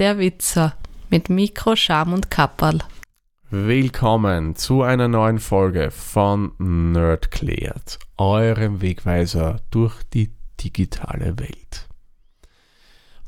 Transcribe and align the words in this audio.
der 0.00 0.18
Witzer 0.18 0.74
mit 1.10 1.28
Mikro, 1.28 1.76
Scham 1.76 2.14
und 2.14 2.30
Kapperl. 2.30 2.78
Willkommen 3.50 4.56
zu 4.56 4.80
einer 4.80 5.08
neuen 5.08 5.38
Folge 5.38 5.90
von 5.90 6.52
Nerdklärt, 6.58 7.98
eurem 8.16 8.80
Wegweiser 8.80 9.60
durch 9.70 10.02
die 10.14 10.32
digitale 10.58 11.38
Welt. 11.38 11.86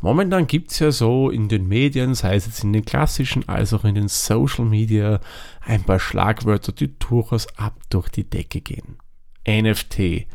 Momentan 0.01 0.47
gibt 0.47 0.73
es 0.73 0.79
ja 0.79 0.93
so 0.93 1.29
in 1.29 1.51
den 1.51 1.69
Medien, 1.69 2.15
sei 2.15 2.37
es 2.37 2.47
jetzt 2.47 2.65
in 2.65 2.73
den 2.73 2.87
klassischen 2.87 3.47
als 3.51 3.75
auch 3.75 3.85
in 3.85 3.95
den 3.95 4.09
Social 4.09 4.65
Media, 4.65 5.21
ein 5.61 5.85
paar 5.85 6.01
Schlagwörter, 6.01 6.73
die 6.73 6.99
durchaus 6.99 7.47
ab 7.59 7.77
durch 7.91 8.09
die 8.09 8.25
Decke 8.25 8.63
gehen. 8.63 8.97
NFT, 9.47 10.27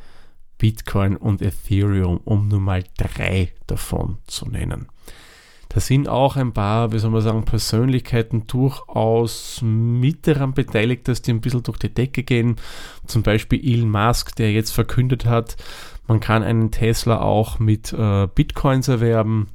Bitcoin 0.60 1.18
und 1.18 1.42
Ethereum, 1.42 2.18
um 2.26 2.48
nur 2.48 2.60
mal 2.60 2.84
drei 2.96 3.54
davon 3.66 4.20
zu 4.28 4.48
nennen. 4.48 4.88
Da 5.70 5.80
sind 5.80 6.08
auch 6.08 6.36
ein 6.38 6.54
paar, 6.54 6.92
wie 6.92 7.00
soll 7.00 7.12
man 7.12 7.22
sagen, 7.22 7.44
Persönlichkeiten 7.44 8.48
durchaus 8.48 9.60
mit 9.62 10.28
daran 10.28 10.54
beteiligt, 10.54 11.08
dass 11.08 11.22
die 11.22 11.32
ein 11.32 11.42
bisschen 11.42 11.64
durch 11.64 11.78
die 11.78 11.94
Decke 11.94 12.24
gehen. 12.24 12.56
Zum 13.06 13.24
Beispiel 13.24 13.60
Elon 13.64 13.92
Musk, 13.92 14.36
der 14.36 14.52
jetzt 14.52 14.72
verkündet 14.72 15.26
hat, 15.26 15.58
man 16.08 16.20
kann 16.20 16.44
einen 16.44 16.72
Tesla 16.72 17.20
auch 17.20 17.60
mit 17.60 17.92
äh, 17.92 18.28
Bitcoins 18.34 18.88
erwerben. 18.88 19.50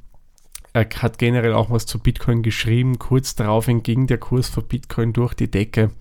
Er 0.71 0.87
hat 1.01 1.17
generell 1.17 1.53
auch 1.53 1.69
was 1.69 1.85
zu 1.85 1.99
Bitcoin 1.99 2.43
geschrieben. 2.43 2.99
Kurz 2.99 3.35
daraufhin 3.35 3.83
ging 3.83 4.07
der 4.07 4.17
Kurs 4.17 4.49
für 4.49 4.61
Bitcoin 4.61 5.13
durch 5.13 5.33
die 5.33 5.49
Decke. 5.49 5.91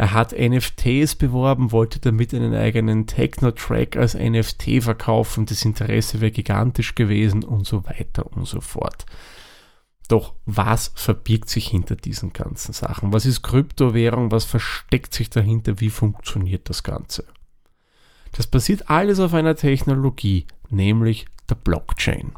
Er 0.00 0.14
hat 0.14 0.32
NFTs 0.32 1.16
beworben, 1.16 1.72
wollte 1.72 1.98
damit 2.00 2.32
einen 2.32 2.54
eigenen 2.54 3.06
Techno-Track 3.06 3.98
als 3.98 4.14
NFT 4.14 4.82
verkaufen. 4.82 5.44
Das 5.44 5.62
Interesse 5.66 6.22
wäre 6.22 6.30
gigantisch 6.30 6.94
gewesen 6.94 7.44
und 7.44 7.66
so 7.66 7.84
weiter 7.84 8.24
und 8.34 8.46
so 8.46 8.62
fort. 8.62 9.04
Doch 10.08 10.32
was 10.46 10.92
verbirgt 10.94 11.50
sich 11.50 11.68
hinter 11.68 11.96
diesen 11.96 12.32
ganzen 12.32 12.72
Sachen? 12.72 13.12
Was 13.12 13.26
ist 13.26 13.42
Kryptowährung? 13.42 14.30
Was 14.30 14.46
versteckt 14.46 15.12
sich 15.12 15.28
dahinter? 15.28 15.80
Wie 15.80 15.90
funktioniert 15.90 16.70
das 16.70 16.82
Ganze? 16.82 17.26
Das 18.32 18.46
basiert 18.46 18.88
alles 18.88 19.20
auf 19.20 19.34
einer 19.34 19.54
Technologie, 19.54 20.46
nämlich 20.70 21.26
der 21.50 21.56
Blockchain. 21.56 22.32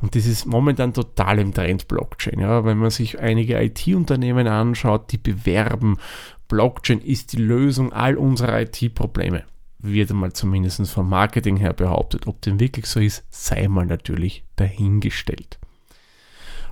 Und 0.00 0.14
das 0.14 0.26
ist 0.26 0.46
momentan 0.46 0.94
total 0.94 1.40
im 1.40 1.52
Trend 1.52 1.88
Blockchain. 1.88 2.38
Ja, 2.38 2.64
wenn 2.64 2.78
man 2.78 2.90
sich 2.90 3.18
einige 3.18 3.60
IT-Unternehmen 3.60 4.46
anschaut, 4.46 5.10
die 5.10 5.18
bewerben 5.18 5.98
Blockchain 6.52 7.00
ist 7.00 7.32
die 7.32 7.38
Lösung 7.38 7.94
all 7.94 8.18
unserer 8.18 8.60
IT-Probleme. 8.60 9.44
Wird 9.78 10.10
einmal 10.10 10.34
zumindest 10.34 10.86
vom 10.90 11.08
Marketing 11.08 11.56
her 11.56 11.72
behauptet. 11.72 12.26
Ob 12.26 12.42
dem 12.42 12.60
wirklich 12.60 12.84
so 12.84 13.00
ist, 13.00 13.24
sei 13.30 13.68
mal 13.68 13.86
natürlich 13.86 14.44
dahingestellt. 14.56 15.58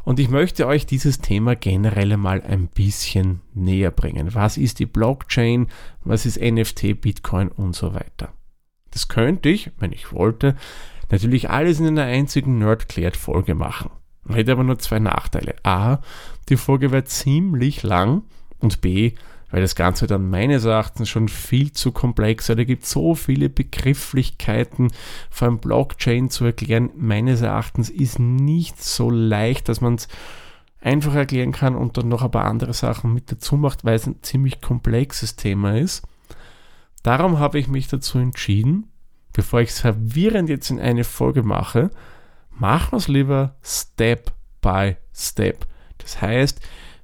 Und 0.04 0.20
ich 0.20 0.28
möchte 0.28 0.66
euch 0.66 0.84
dieses 0.84 1.20
Thema 1.20 1.56
generell 1.56 2.14
mal 2.18 2.42
ein 2.42 2.68
bisschen 2.68 3.40
näher 3.54 3.90
bringen. 3.90 4.34
Was 4.34 4.58
ist 4.58 4.80
die 4.80 4.86
Blockchain? 4.86 5.68
Was 6.04 6.26
ist 6.26 6.38
NFT, 6.38 7.00
Bitcoin 7.00 7.48
und 7.48 7.74
so 7.74 7.94
weiter? 7.94 8.34
Das 8.90 9.08
könnte 9.08 9.48
ich, 9.48 9.70
wenn 9.78 9.92
ich 9.92 10.12
wollte, 10.12 10.56
natürlich 11.10 11.48
alles 11.48 11.80
in 11.80 11.86
einer 11.86 12.04
einzigen 12.04 12.58
Nerd-Klärt-Folge 12.58 13.54
machen. 13.54 13.88
Hätte 14.28 14.52
aber 14.52 14.62
nur 14.62 14.78
zwei 14.78 14.98
Nachteile. 14.98 15.54
A, 15.62 16.00
die 16.50 16.58
Folge 16.58 16.92
wäre 16.92 17.04
ziemlich 17.04 17.82
lang 17.82 18.24
und 18.58 18.82
B, 18.82 19.14
weil 19.50 19.62
das 19.62 19.74
Ganze 19.74 20.06
dann 20.06 20.30
meines 20.30 20.64
Erachtens 20.64 21.08
schon 21.08 21.28
viel 21.28 21.72
zu 21.72 21.92
komplex 21.92 22.48
ist. 22.48 22.58
Da 22.58 22.64
gibt 22.64 22.84
es 22.84 22.90
so 22.90 23.14
viele 23.14 23.48
Begrifflichkeiten, 23.48 24.92
vor 25.30 25.48
allem 25.48 25.58
Blockchain 25.58 26.30
zu 26.30 26.44
erklären. 26.44 26.90
Meines 26.96 27.40
Erachtens 27.40 27.90
ist 27.90 28.18
nicht 28.18 28.82
so 28.82 29.10
leicht, 29.10 29.68
dass 29.68 29.80
man 29.80 29.96
es 29.96 30.08
einfach 30.80 31.14
erklären 31.14 31.52
kann 31.52 31.74
und 31.74 31.96
dann 31.96 32.08
noch 32.08 32.22
ein 32.22 32.30
paar 32.30 32.46
andere 32.46 32.72
Sachen 32.72 33.12
mit 33.12 33.30
dazu 33.30 33.56
macht, 33.56 33.84
weil 33.84 33.96
es 33.96 34.06
ein 34.06 34.22
ziemlich 34.22 34.60
komplexes 34.60 35.36
Thema 35.36 35.76
ist. 35.76 36.02
Darum 37.02 37.38
habe 37.38 37.58
ich 37.58 37.68
mich 37.68 37.88
dazu 37.88 38.18
entschieden, 38.18 38.90
bevor 39.32 39.60
ich 39.60 39.70
es 39.70 39.80
verwirrend 39.80 40.48
jetzt 40.48 40.70
in 40.70 40.80
eine 40.80 41.04
Folge 41.04 41.42
mache, 41.42 41.90
machen 42.50 42.92
wir 42.92 42.98
es 42.98 43.08
lieber 43.08 43.56
Step 43.62 44.32
by 44.60 44.96
Step. 45.14 45.66
Das 45.98 46.20
heißt, 46.20 46.60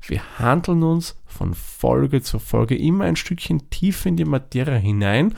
wir 0.06 0.20
handeln 0.38 0.82
uns 0.82 1.16
von 1.36 1.54
Folge 1.54 2.22
zu 2.22 2.38
Folge 2.38 2.76
immer 2.76 3.04
ein 3.04 3.16
Stückchen 3.16 3.70
tiefer 3.70 4.08
in 4.08 4.16
die 4.16 4.24
Materie 4.24 4.78
hinein 4.78 5.34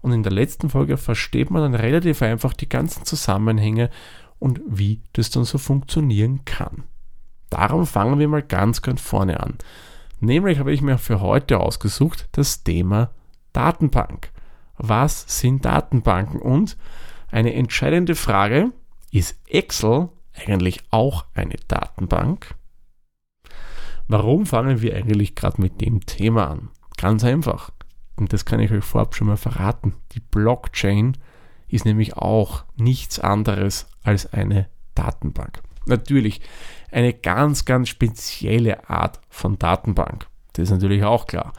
und 0.00 0.12
in 0.12 0.22
der 0.22 0.32
letzten 0.32 0.70
Folge 0.70 0.96
versteht 0.96 1.50
man 1.50 1.62
dann 1.62 1.74
relativ 1.74 2.22
einfach 2.22 2.54
die 2.54 2.68
ganzen 2.68 3.04
Zusammenhänge 3.04 3.90
und 4.38 4.60
wie 4.66 5.00
das 5.12 5.30
dann 5.30 5.44
so 5.44 5.58
funktionieren 5.58 6.44
kann. 6.44 6.84
Darum 7.50 7.86
fangen 7.86 8.18
wir 8.18 8.28
mal 8.28 8.42
ganz, 8.42 8.82
ganz 8.82 9.00
vorne 9.00 9.40
an. 9.40 9.58
Nämlich 10.20 10.58
habe 10.58 10.72
ich 10.72 10.82
mir 10.82 10.98
für 10.98 11.20
heute 11.20 11.60
ausgesucht 11.60 12.28
das 12.32 12.64
Thema 12.64 13.10
Datenbank. 13.52 14.30
Was 14.78 15.24
sind 15.40 15.64
Datenbanken? 15.64 16.40
Und 16.40 16.76
eine 17.30 17.54
entscheidende 17.54 18.14
Frage, 18.14 18.72
ist 19.10 19.36
Excel 19.46 20.08
eigentlich 20.46 20.80
auch 20.90 21.26
eine 21.34 21.56
Datenbank? 21.68 22.54
Warum 24.08 24.46
fangen 24.46 24.82
wir 24.82 24.94
eigentlich 24.94 25.34
gerade 25.34 25.60
mit 25.60 25.80
dem 25.80 26.04
Thema 26.06 26.50
an? 26.50 26.68
Ganz 26.96 27.24
einfach. 27.24 27.70
Und 28.16 28.32
das 28.32 28.44
kann 28.44 28.60
ich 28.60 28.70
euch 28.70 28.84
vorab 28.84 29.14
schon 29.14 29.26
mal 29.26 29.36
verraten. 29.36 29.94
Die 30.12 30.20
Blockchain 30.20 31.16
ist 31.68 31.84
nämlich 31.84 32.16
auch 32.16 32.64
nichts 32.76 33.18
anderes 33.18 33.86
als 34.02 34.32
eine 34.32 34.68
Datenbank. 34.94 35.62
Natürlich 35.86 36.40
eine 36.90 37.14
ganz, 37.14 37.64
ganz 37.64 37.88
spezielle 37.88 38.88
Art 38.88 39.20
von 39.28 39.58
Datenbank. 39.58 40.28
Das 40.52 40.64
ist 40.64 40.70
natürlich 40.70 41.02
auch 41.04 41.26
klar. 41.26 41.52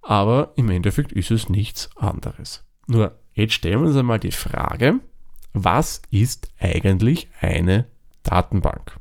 Aber 0.00 0.52
im 0.56 0.70
Endeffekt 0.70 1.12
ist 1.12 1.30
es 1.30 1.48
nichts 1.48 1.90
anderes. 1.96 2.64
Nur 2.86 3.18
jetzt 3.34 3.54
stellen 3.54 3.80
wir 3.80 3.88
uns 3.88 3.96
einmal 3.96 4.18
die 4.18 4.32
Frage, 4.32 5.00
was 5.52 6.02
ist 6.10 6.50
eigentlich 6.58 7.28
eine 7.40 7.86
Datenbank? 8.22 8.98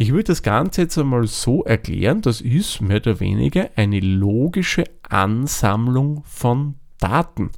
Ich 0.00 0.12
würde 0.12 0.28
das 0.28 0.44
Ganze 0.44 0.82
jetzt 0.82 0.96
einmal 0.96 1.26
so 1.26 1.64
erklären, 1.64 2.22
das 2.22 2.40
ist 2.40 2.80
mehr 2.80 2.98
oder 2.98 3.18
weniger 3.18 3.70
eine 3.74 3.98
logische 3.98 4.84
Ansammlung 5.02 6.22
von 6.24 6.76
Daten. 7.00 7.50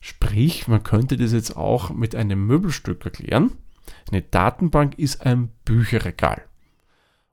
Sprich, 0.00 0.68
man 0.68 0.84
könnte 0.84 1.16
das 1.16 1.32
jetzt 1.32 1.56
auch 1.56 1.90
mit 1.90 2.14
einem 2.14 2.46
Möbelstück 2.46 3.04
erklären. 3.04 3.54
Eine 4.08 4.22
Datenbank 4.22 5.00
ist 5.00 5.26
ein 5.26 5.48
Bücherregal. 5.64 6.42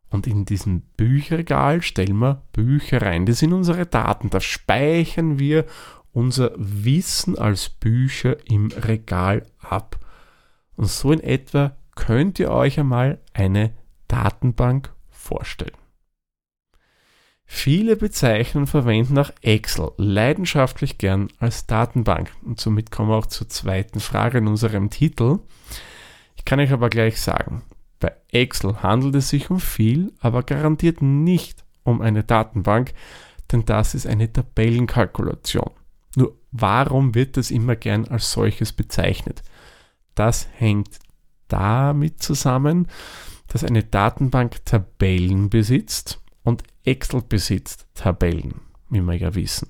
Und 0.10 0.26
in 0.26 0.44
diesem 0.46 0.82
Bücherregal 0.98 1.84
stellen 1.84 2.18
wir 2.18 2.42
Bücher 2.52 3.04
rein. 3.04 3.28
Das 3.28 3.38
sind 3.38 3.54
unsere 3.54 3.86
Daten. 3.86 4.32
Da 4.32 4.42
speichern 4.42 5.38
wir 5.38 5.68
unser 6.14 6.52
Wissen 6.58 7.38
als 7.38 7.70
Bücher 7.70 8.38
im 8.50 8.70
Regal 8.72 9.46
ab. 9.60 10.00
Und 10.76 10.88
so 10.88 11.12
in 11.12 11.20
etwa 11.20 11.76
könnt 11.94 12.40
ihr 12.40 12.50
euch 12.50 12.80
einmal 12.80 13.20
eine 13.34 13.72
Datenbank 14.08 14.94
vorstellen. 15.10 15.78
Viele 17.50 17.96
bezeichnen 17.96 18.64
und 18.64 18.68
verwenden 18.68 19.18
auch 19.18 19.32
Excel 19.42 19.92
leidenschaftlich 19.96 20.98
gern 20.98 21.30
als 21.40 21.66
Datenbank. 21.66 22.30
Und 22.44 22.60
somit 22.60 22.92
kommen 22.92 23.10
wir 23.10 23.16
auch 23.16 23.26
zur 23.26 23.48
zweiten 23.48 24.02
Frage 24.02 24.40
in 24.40 24.48
unserem 24.48 24.90
Titel. 24.90 25.40
Ich 26.36 26.44
kann 26.44 26.60
euch 26.60 26.74
aber 26.74 26.90
gleich 26.90 27.22
sagen, 27.22 27.64
bei 28.00 28.14
Excel 28.32 28.84
handelt 28.84 29.16
es 29.16 29.30
sich 29.30 29.50
um 29.50 29.62
viel, 29.62 30.14
aber 30.20 30.44
garantiert 30.44 31.02
nicht 31.02 31.64
um 31.84 32.02
eine 32.02 32.24
Datenbank, 32.24 32.94
denn 33.52 33.64
das 33.64 33.96
ist 33.96 34.06
eine 34.06 34.32
Tabellenkalkulation. 34.32 35.72
Nur 36.18 36.36
warum 36.52 37.16
wird 37.16 37.38
das 37.38 37.50
immer 37.50 37.78
gern 37.78 38.08
als 38.10 38.32
solches 38.32 38.74
bezeichnet? 38.74 39.42
Das 40.16 40.48
hängt 40.54 41.00
damit 41.48 42.22
zusammen, 42.22 42.88
dass 43.48 43.64
eine 43.64 43.84
Datenbank 43.84 44.66
Tabellen 44.66 45.50
besitzt 45.50 46.22
und 46.44 46.64
Excel 46.84 47.22
besitzt 47.22 47.88
Tabellen, 47.94 48.62
wie 48.90 49.02
wir 49.02 49.16
ja 49.16 49.36
wissen. 49.36 49.70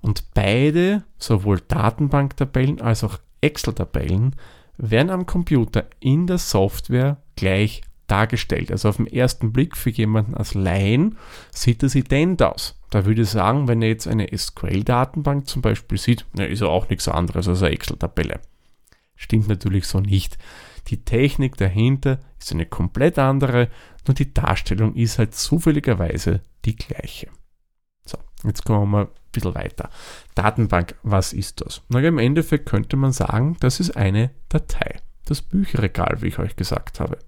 Und 0.00 0.32
beide, 0.34 1.04
sowohl 1.18 1.60
Datenbanktabellen 1.60 2.80
als 2.80 3.04
auch 3.04 3.18
Excel-Tabellen, 3.40 4.36
werden 4.76 5.10
am 5.10 5.26
Computer 5.26 5.86
in 6.00 6.26
der 6.26 6.38
Software 6.38 7.18
gleich 7.36 7.82
dargestellt. 8.06 8.70
Also 8.70 8.88
auf 8.88 8.96
den 8.96 9.06
ersten 9.06 9.52
Blick 9.52 9.76
für 9.76 9.90
jemanden 9.90 10.34
als 10.34 10.54
Laien 10.54 11.16
sieht 11.50 11.82
das 11.82 11.94
ident 11.94 12.42
aus. 12.42 12.80
Da 12.90 13.04
würde 13.04 13.22
ich 13.22 13.28
sagen, 13.28 13.68
wenn 13.68 13.82
er 13.82 13.88
jetzt 13.88 14.08
eine 14.08 14.26
SQL-Datenbank 14.36 15.46
zum 15.46 15.62
Beispiel 15.62 15.98
sieht, 15.98 16.24
ist 16.36 16.62
er 16.62 16.68
auch 16.68 16.88
nichts 16.88 17.06
anderes 17.06 17.46
als 17.46 17.62
eine 17.62 17.72
Excel-Tabelle. 17.72 18.40
Stimmt 19.14 19.48
natürlich 19.48 19.86
so 19.86 20.00
nicht. 20.00 20.38
Die 20.90 21.04
Technik 21.04 21.56
dahinter 21.56 22.18
ist 22.38 22.52
eine 22.52 22.66
komplett 22.66 23.18
andere, 23.18 23.68
nur 24.06 24.14
die 24.14 24.34
Darstellung 24.34 24.94
ist 24.94 25.18
halt 25.18 25.34
zufälligerweise 25.34 26.40
die 26.64 26.74
gleiche. 26.74 27.28
So, 28.04 28.18
jetzt 28.44 28.64
kommen 28.64 28.90
wir 28.90 29.02
ein 29.02 29.08
bisschen 29.30 29.54
weiter. 29.54 29.88
Datenbank, 30.34 30.96
was 31.04 31.32
ist 31.32 31.60
das? 31.60 31.82
Na, 31.88 32.00
im 32.00 32.18
Endeffekt 32.18 32.66
könnte 32.66 32.96
man 32.96 33.12
sagen, 33.12 33.56
das 33.60 33.78
ist 33.78 33.96
eine 33.96 34.32
Datei. 34.48 34.96
Das 35.26 35.42
Bücherregal, 35.42 36.22
wie 36.22 36.28
ich 36.28 36.40
euch 36.40 36.56
gesagt 36.56 36.98
habe. 36.98 37.18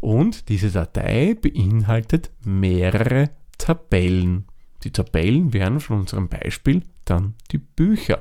Und 0.00 0.50
diese 0.50 0.70
Datei 0.70 1.34
beinhaltet 1.34 2.30
mehrere 2.44 3.30
Tabellen. 3.56 4.46
Die 4.84 4.92
Tabellen 4.92 5.52
wären 5.54 5.80
von 5.80 6.00
unserem 6.00 6.28
Beispiel 6.28 6.82
dann 7.04 7.34
die 7.52 7.58
Bücher. 7.58 8.20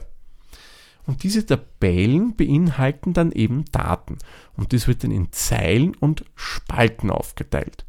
Und 1.09 1.23
diese 1.23 1.43
Tabellen 1.43 2.35
beinhalten 2.35 3.13
dann 3.13 3.31
eben 3.31 3.65
Daten. 3.71 4.19
Und 4.55 4.73
das 4.73 4.87
wird 4.87 5.03
dann 5.03 5.09
in 5.09 5.31
Zeilen 5.31 5.95
und 5.95 6.23
Spalten 6.35 7.09
aufgeteilt. 7.09 7.83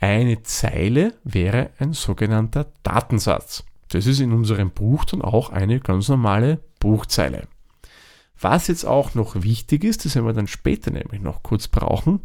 Eine 0.00 0.42
Zeile 0.42 1.14
wäre 1.24 1.70
ein 1.78 1.94
sogenannter 1.94 2.70
Datensatz. 2.82 3.64
Das 3.88 4.04
ist 4.04 4.20
in 4.20 4.34
unserem 4.34 4.70
Buch 4.70 5.06
dann 5.06 5.22
auch 5.22 5.48
eine 5.48 5.80
ganz 5.80 6.10
normale 6.10 6.60
Buchzeile. 6.78 7.48
Was 8.38 8.66
jetzt 8.66 8.84
auch 8.84 9.14
noch 9.14 9.42
wichtig 9.42 9.82
ist, 9.82 10.04
das 10.04 10.14
werden 10.14 10.26
wir 10.26 10.34
dann 10.34 10.46
später 10.46 10.90
nämlich 10.90 11.22
noch 11.22 11.42
kurz 11.42 11.68
brauchen, 11.68 12.20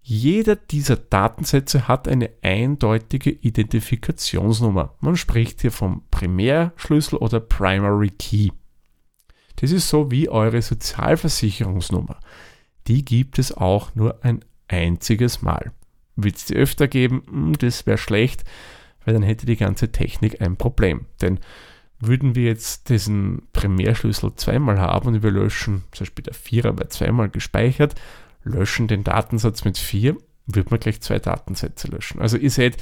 jeder 0.00 0.56
dieser 0.56 0.96
Datensätze 0.96 1.88
hat 1.88 2.08
eine 2.08 2.30
eindeutige 2.40 3.32
Identifikationsnummer. 3.32 4.94
Man 5.00 5.16
spricht 5.16 5.60
hier 5.60 5.72
vom 5.72 6.04
Primärschlüssel 6.10 7.18
oder 7.18 7.38
Primary 7.40 8.08
Key. 8.08 8.48
Das 9.56 9.72
ist 9.72 9.88
so 9.88 10.10
wie 10.10 10.28
eure 10.28 10.62
Sozialversicherungsnummer. 10.62 12.18
Die 12.86 13.04
gibt 13.04 13.38
es 13.38 13.56
auch 13.56 13.94
nur 13.94 14.24
ein 14.24 14.44
einziges 14.68 15.42
Mal. 15.42 15.72
Wird 16.14 16.36
es 16.36 16.46
die 16.46 16.56
öfter 16.56 16.88
geben? 16.88 17.22
Hm, 17.28 17.58
das 17.58 17.86
wäre 17.86 17.98
schlecht, 17.98 18.44
weil 19.04 19.14
dann 19.14 19.22
hätte 19.22 19.46
die 19.46 19.56
ganze 19.56 19.92
Technik 19.92 20.40
ein 20.40 20.56
Problem. 20.56 21.06
Denn 21.20 21.40
würden 21.98 22.34
wir 22.34 22.44
jetzt 22.44 22.90
diesen 22.90 23.42
Primärschlüssel 23.52 24.34
zweimal 24.36 24.78
haben 24.78 25.08
und 25.08 25.22
wir 25.22 25.30
löschen, 25.30 25.84
zum 25.92 26.04
Beispiel 26.04 26.24
der 26.24 26.34
Vierer 26.34 26.76
wird 26.78 26.92
zweimal 26.92 27.28
gespeichert, 27.28 27.94
löschen 28.44 28.86
den 28.86 29.04
Datensatz 29.04 29.64
mit 29.64 29.78
4, 29.78 30.16
wird 30.46 30.70
man 30.70 30.80
gleich 30.80 31.00
zwei 31.00 31.18
Datensätze 31.18 31.88
löschen. 31.88 32.20
Also 32.20 32.36
ihr 32.36 32.50
seht, 32.50 32.76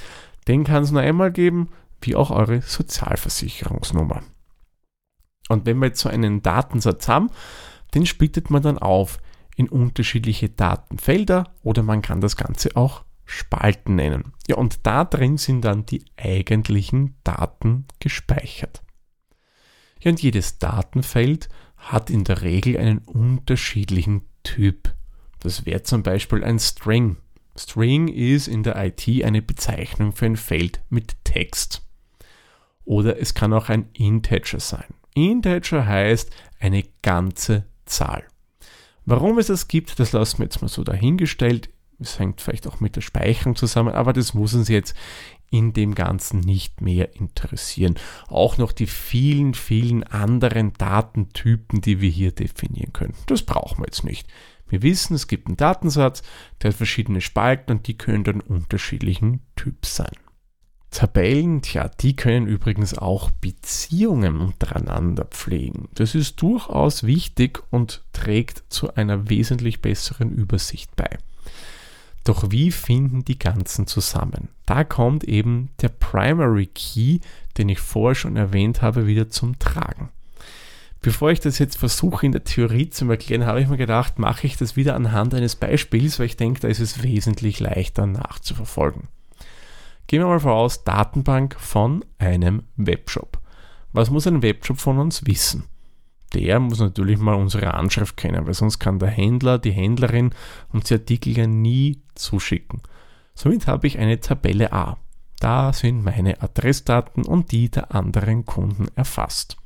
den 0.49 0.65
kann 0.65 0.83
es 0.83 0.91
nur 0.91 1.01
einmal 1.01 1.33
geben, 1.33 1.71
wie 2.01 2.17
auch 2.17 2.31
eure 2.31 2.61
Sozialversicherungsnummer. 2.61 4.23
Und 5.49 5.67
wenn 5.67 5.79
wir 5.79 5.87
jetzt 5.87 6.01
so 6.01 6.09
einen 6.09 6.43
Datensatz 6.43 7.09
haben, 7.09 7.31
den 7.95 8.07
splittet 8.07 8.51
man 8.51 8.63
dann 8.63 8.79
auf 8.79 9.19
in 9.57 9.69
unterschiedliche 9.69 10.49
Datenfelder 10.49 11.53
oder 11.63 11.83
man 11.83 12.03
kann 12.03 12.21
das 12.21 12.37
Ganze 12.37 12.77
auch 12.77 13.05
Spalten 13.25 13.95
nennen. 13.95 14.33
Ja, 14.49 14.57
und 14.57 14.87
da 14.87 15.05
drin 15.05 15.39
sind 15.39 15.63
dann 15.63 15.87
die 15.87 16.05
eigentlichen 16.17 17.17
Daten 17.25 17.87
gespeichert. 18.01 18.83
Ja, 20.01 20.11
und 20.11 20.23
jedes 20.23 20.59
Datenfeld 20.59 21.49
hat 21.77 22.11
in 22.11 22.25
der 22.25 22.43
Regel 22.43 22.77
einen 22.77 22.99
unterschiedlichen 22.99 24.23
Typ. 24.43 24.95
Das 25.41 25.65
wäre 25.65 25.83
zum 25.83 26.03
Beispiel 26.03 26.45
ein 26.45 26.59
String. 26.59 27.17
String 27.57 28.09
ist 28.09 28.49
in 28.49 28.63
der 28.63 28.77
IT 28.85 29.07
eine 29.25 29.41
Bezeichnung 29.41 30.13
für 30.13 30.27
ein 30.27 30.37
Feld 30.37 30.83
mit 30.91 31.25
Text. 31.25 31.87
Oder 32.85 33.19
es 33.19 33.35
kann 33.35 33.53
auch 33.53 33.69
ein 33.69 33.89
Integer 33.93 34.61
sein. 34.61 34.95
Integer 35.15 35.87
heißt 35.87 36.31
eine 36.59 36.85
ganze 37.03 37.65
Zahl. 37.87 38.25
Warum 39.07 39.39
es 39.39 39.49
das 39.49 39.69
gibt, 39.69 39.99
das 40.01 40.13
lassen 40.13 40.39
wir 40.39 40.45
jetzt 40.45 40.63
mal 40.63 40.69
so 40.69 40.83
dahingestellt. 40.83 41.71
Es 42.01 42.19
hängt 42.19 42.41
vielleicht 42.41 42.67
auch 42.67 42.81
mit 42.81 42.97
der 42.97 43.03
Speicherung 43.03 43.55
zusammen, 43.55 43.95
aber 43.95 44.13
das 44.13 44.35
muss 44.35 44.55
uns 44.55 44.69
jetzt 44.69 44.97
in 45.51 45.73
dem 45.73 45.95
Ganzen 45.95 46.41
nicht 46.41 46.81
mehr 46.81 47.15
interessieren. 47.15 47.95
Auch 48.27 48.59
noch 48.59 48.73
die 48.73 48.89
vielen, 48.89 49.55
vielen 49.55 50.03
anderen 50.03 50.73
Datentypen, 50.73 51.81
die 51.81 52.01
wir 52.01 52.11
hier 52.11 52.33
definieren 52.33 52.93
können. 52.93 53.15
Das 53.27 53.43
brauchen 53.43 53.79
wir 53.79 53.87
jetzt 53.87 54.05
nicht. 54.05 54.27
Wir 54.69 54.83
wissen, 54.83 55.15
es 55.15 55.29
gibt 55.29 55.47
einen 55.47 55.57
Datensatz, 55.57 56.23
der 56.61 56.71
hat 56.71 56.77
verschiedene 56.77 57.21
Spalten 57.21 57.71
und 57.71 57.87
die 57.87 57.97
können 57.97 58.25
dann 58.25 58.41
unterschiedlichen 58.41 59.41
Typs 59.55 59.95
sein. 59.95 60.17
Tabellen, 60.95 61.61
tja, 61.61 61.91
die 62.01 62.15
können 62.15 62.47
übrigens 62.47 62.97
auch 62.97 63.31
Beziehungen 63.31 64.39
untereinander 64.39 65.25
pflegen. 65.25 65.89
Das 65.95 66.15
ist 66.15 66.41
durchaus 66.41 67.03
wichtig 67.03 67.63
und 67.71 68.05
trägt 68.13 68.63
zu 68.69 68.95
einer 68.95 69.29
wesentlich 69.29 69.83
besseren 69.83 70.31
Übersicht 70.31 70.95
bei. 70.95 71.19
Doch 72.23 72.51
wie 72.53 72.71
finden 72.71 73.25
die 73.25 73.39
ganzen 73.39 73.89
zusammen? 73.89 74.49
Da 74.67 74.85
kommt 74.85 75.25
eben 75.25 75.71
der 75.83 75.89
Primary 75.89 76.67
Key, 76.67 77.19
den 77.59 77.69
ich 77.69 77.81
vorher 77.81 78.15
schon 78.15 78.37
erwähnt 78.37 78.81
habe, 78.81 79.09
wieder 79.09 79.29
zum 79.29 79.59
Tragen. 79.59 80.11
Bevor 81.03 81.33
ich 81.33 81.41
das 81.41 81.59
jetzt 81.59 81.77
versuche 81.77 82.25
in 82.25 82.33
der 82.33 82.45
Theorie 82.45 82.89
zu 82.89 83.11
erklären, 83.11 83.45
habe 83.45 83.61
ich 83.61 83.69
mir 83.69 83.77
gedacht, 83.77 84.19
mache 84.21 84.47
ich 84.47 84.57
das 84.57 84.77
wieder 84.77 84.95
anhand 84.95 85.35
eines 85.35 85.57
Beispiels, 85.57 86.19
weil 86.19 86.27
ich 86.27 86.37
denke, 86.37 86.61
da 86.61 86.69
ist 86.69 86.81
es 86.81 87.03
wesentlich 87.03 87.59
leichter 87.59 88.07
nachzuverfolgen. 88.07 89.09
Gehen 90.07 90.21
wir 90.21 90.27
mal 90.27 90.41
voraus, 90.41 90.85
Datenbank 90.85 91.57
von 91.59 92.05
einem 92.19 92.65
Webshop. 92.77 93.41
Was 93.93 94.11
muss 94.11 94.27
ein 94.27 94.43
Webshop 94.43 94.79
von 94.79 94.99
uns 94.99 95.27
wissen? 95.27 95.65
Der 96.35 96.59
muss 96.59 96.81
natürlich 96.81 97.19
mal 97.19 97.35
unsere 97.35 97.75
Anschrift 97.75 98.17
kennen, 98.17 98.47
weil 98.47 98.55
sonst 98.55 98.81
kann 98.81 98.99
der 98.99 99.09
Händler, 99.09 99.59
die 99.59 99.71
Händlerin 99.71 100.35
uns 100.73 100.89
die 100.89 100.95
Artikel 100.95 101.39
ja 101.39 101.47
nie 101.47 102.03
zuschicken. 102.17 102.83
Somit 103.35 103.67
habe 103.67 103.87
ich 103.87 103.99
eine 103.99 104.21
Tabelle 104.21 104.73
A. 104.73 104.99
Da 105.41 105.73
sind 105.73 106.03
meine 106.03 106.43
Adressdaten 106.43 107.25
und 107.25 107.53
die 107.53 107.71
der 107.71 107.95
anderen 107.95 108.45
Kunden 108.45 108.89
erfasst. 108.97 109.57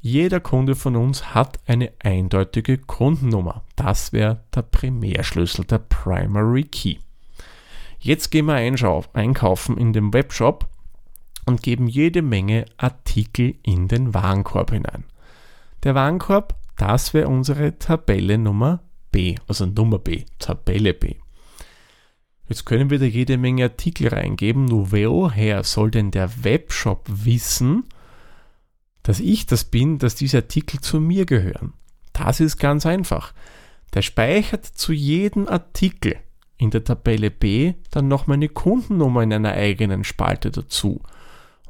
Jeder 0.00 0.40
Kunde 0.40 0.74
von 0.74 0.96
uns 0.96 1.34
hat 1.34 1.58
eine 1.66 1.92
eindeutige 1.98 2.78
Kundennummer. 2.78 3.64
Das 3.76 4.12
wäre 4.12 4.44
der 4.54 4.62
Primärschlüssel, 4.62 5.64
der 5.64 5.78
Primary 5.78 6.64
Key. 6.64 6.96
Jetzt 7.98 8.30
gehen 8.30 8.46
wir 8.46 8.54
einkaufen 8.54 9.76
in 9.76 9.92
dem 9.92 10.12
Webshop 10.12 10.68
und 11.46 11.62
geben 11.62 11.88
jede 11.88 12.22
Menge 12.22 12.66
Artikel 12.76 13.56
in 13.62 13.88
den 13.88 14.14
Warenkorb 14.14 14.70
hinein. 14.70 15.04
Der 15.82 15.94
Warenkorb, 15.94 16.54
das 16.76 17.14
wäre 17.14 17.28
unsere 17.28 17.78
Tabelle 17.78 18.38
Nummer 18.38 18.82
B, 19.10 19.36
also 19.48 19.66
Nummer 19.66 19.98
B, 19.98 20.24
Tabelle 20.38 20.94
B. 20.94 21.16
Jetzt 22.48 22.64
können 22.64 22.90
wir 22.90 22.98
da 22.98 23.04
jede 23.04 23.36
Menge 23.36 23.64
Artikel 23.64 24.08
reingeben, 24.08 24.64
nur 24.64 24.92
woher 24.92 25.64
soll 25.64 25.90
denn 25.90 26.10
der 26.10 26.44
Webshop 26.44 27.04
wissen, 27.06 27.84
dass 29.02 29.20
ich 29.20 29.46
das 29.46 29.64
bin, 29.64 29.98
dass 29.98 30.14
diese 30.14 30.38
Artikel 30.38 30.80
zu 30.80 31.00
mir 31.00 31.26
gehören. 31.26 31.74
Das 32.12 32.40
ist 32.40 32.58
ganz 32.58 32.86
einfach. 32.86 33.32
Der 33.94 34.02
speichert 34.02 34.66
zu 34.66 34.92
jedem 34.92 35.48
Artikel 35.48 36.16
in 36.58 36.70
der 36.70 36.84
Tabelle 36.84 37.30
B 37.30 37.74
dann 37.90 38.08
noch 38.08 38.26
meine 38.26 38.48
Kundennummer 38.48 39.22
in 39.22 39.32
einer 39.32 39.52
eigenen 39.52 40.04
Spalte 40.04 40.50
dazu. 40.50 41.00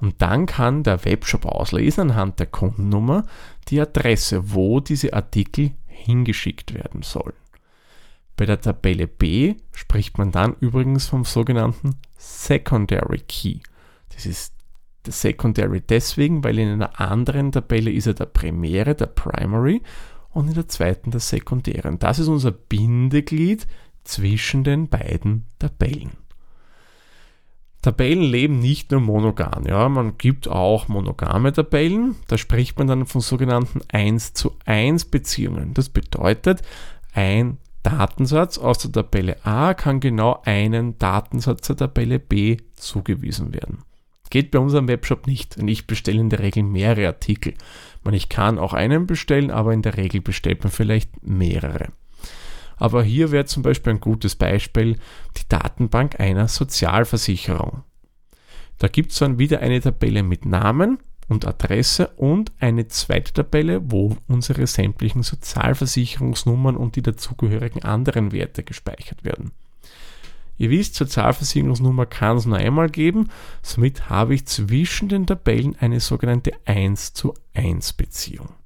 Und 0.00 0.22
dann 0.22 0.46
kann 0.46 0.82
der 0.82 1.04
Webshop 1.04 1.44
auslesen 1.44 2.10
anhand 2.10 2.38
der 2.40 2.46
Kundennummer 2.46 3.24
die 3.68 3.80
Adresse, 3.80 4.54
wo 4.54 4.80
diese 4.80 5.12
Artikel 5.12 5.72
hingeschickt 5.86 6.72
werden 6.74 7.02
sollen. 7.02 7.34
Bei 8.36 8.46
der 8.46 8.60
Tabelle 8.60 9.08
B 9.08 9.56
spricht 9.72 10.16
man 10.16 10.30
dann 10.30 10.54
übrigens 10.60 11.06
vom 11.06 11.24
sogenannten 11.24 11.96
Secondary 12.16 13.20
Key. 13.26 13.58
Das 14.14 14.26
ist 14.26 14.54
der 15.04 15.12
Secondary 15.12 15.80
deswegen, 15.80 16.44
weil 16.44 16.58
in 16.58 16.68
einer 16.68 17.00
anderen 17.00 17.50
Tabelle 17.50 17.90
ist 17.90 18.06
er 18.06 18.14
der 18.14 18.26
Primäre, 18.26 18.94
der 18.94 19.06
Primary 19.06 19.82
und 20.30 20.48
in 20.48 20.54
der 20.54 20.68
zweiten 20.68 21.10
der 21.10 21.20
Sekundären. 21.20 21.98
Das 21.98 22.20
ist 22.20 22.28
unser 22.28 22.52
Bindeglied 22.52 23.66
zwischen 24.08 24.64
den 24.64 24.88
beiden 24.88 25.46
Tabellen. 25.58 26.12
Tabellen 27.82 28.22
leben 28.22 28.58
nicht 28.58 28.90
nur 28.90 29.00
monogam, 29.00 29.64
ja, 29.66 29.88
man 29.88 30.18
gibt 30.18 30.48
auch 30.48 30.88
monogame 30.88 31.52
Tabellen, 31.52 32.16
da 32.26 32.36
spricht 32.36 32.76
man 32.78 32.88
dann 32.88 33.06
von 33.06 33.20
sogenannten 33.20 33.80
1 33.88 34.32
zu 34.32 34.56
1 34.64 35.04
Beziehungen. 35.06 35.74
Das 35.74 35.88
bedeutet, 35.88 36.62
ein 37.12 37.58
Datensatz 37.84 38.58
aus 38.58 38.78
der 38.78 38.90
Tabelle 38.90 39.36
A 39.44 39.74
kann 39.74 40.00
genau 40.00 40.42
einen 40.44 40.98
Datensatz 40.98 41.68
der 41.68 41.76
Tabelle 41.76 42.18
B 42.18 42.56
zugewiesen 42.74 43.54
werden. 43.54 43.84
Geht 44.30 44.50
bei 44.50 44.58
unserem 44.58 44.88
Webshop 44.88 45.26
nicht, 45.26 45.56
denn 45.56 45.68
ich 45.68 45.86
bestelle 45.86 46.20
in 46.20 46.30
der 46.30 46.40
Regel 46.40 46.62
mehrere 46.62 47.06
Artikel. 47.06 47.54
Ich 48.10 48.28
kann 48.28 48.58
auch 48.58 48.72
einen 48.72 49.06
bestellen, 49.06 49.50
aber 49.50 49.72
in 49.72 49.82
der 49.82 49.96
Regel 49.96 50.20
bestellt 50.20 50.64
man 50.64 50.72
vielleicht 50.72 51.22
mehrere. 51.22 51.88
Aber 52.78 53.02
hier 53.02 53.30
wäre 53.30 53.44
zum 53.44 53.62
Beispiel 53.62 53.94
ein 53.94 54.00
gutes 54.00 54.36
Beispiel 54.36 54.98
die 55.36 55.48
Datenbank 55.48 56.20
einer 56.20 56.48
Sozialversicherung. 56.48 57.82
Da 58.78 58.88
gibt 58.88 59.12
es 59.12 59.18
dann 59.18 59.38
wieder 59.38 59.60
eine 59.60 59.80
Tabelle 59.80 60.22
mit 60.22 60.44
Namen 60.44 60.98
und 61.28 61.46
Adresse 61.46 62.08
und 62.16 62.52
eine 62.58 62.88
zweite 62.88 63.32
Tabelle, 63.32 63.80
wo 63.90 64.16
unsere 64.28 64.66
sämtlichen 64.66 65.22
Sozialversicherungsnummern 65.22 66.76
und 66.76 66.96
die 66.96 67.02
dazugehörigen 67.02 67.84
anderen 67.84 68.32
Werte 68.32 68.62
gespeichert 68.62 69.24
werden. 69.24 69.50
Ihr 70.56 70.70
wisst, 70.70 70.96
Sozialversicherungsnummer 70.96 72.06
kann 72.06 72.36
es 72.36 72.46
nur 72.46 72.56
einmal 72.56 72.88
geben, 72.88 73.28
somit 73.62 74.08
habe 74.08 74.34
ich 74.34 74.46
zwischen 74.46 75.08
den 75.08 75.26
Tabellen 75.26 75.76
eine 75.78 76.00
sogenannte 76.00 76.52
1 76.64 77.12
zu 77.12 77.34
1 77.54 77.92
Beziehung. 77.92 78.57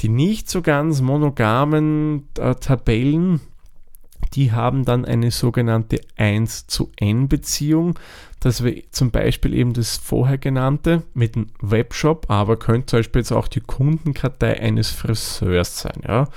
Die 0.00 0.08
nicht 0.08 0.48
so 0.48 0.62
ganz 0.62 1.00
monogamen 1.00 2.28
äh, 2.38 2.54
Tabellen 2.54 3.40
die 4.34 4.52
haben 4.52 4.84
dann 4.84 5.04
eine 5.04 5.30
sogenannte 5.30 6.00
1 6.16 6.66
zu 6.66 6.92
N 6.96 7.28
Beziehung, 7.28 7.98
dass 8.40 8.62
wir 8.62 8.82
zum 8.90 9.10
Beispiel 9.10 9.54
eben 9.54 9.72
das 9.72 9.96
vorher 9.96 10.38
genannte 10.38 11.02
mit 11.14 11.34
dem 11.34 11.48
Webshop, 11.60 12.26
aber 12.28 12.56
könnte 12.56 12.86
zum 12.86 12.98
Beispiel 13.00 13.20
jetzt 13.20 13.32
auch 13.32 13.48
die 13.48 13.60
Kundenkartei 13.60 14.60
eines 14.60 14.90
Friseurs 14.90 15.80
sein. 15.80 16.02
Ja. 16.06 16.28